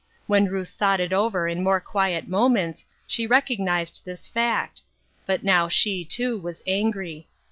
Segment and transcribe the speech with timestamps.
[0.25, 4.81] When Ruth thought it over in more quiet moments she recognized this fact;
[5.27, 7.27] but now she, too, was angry.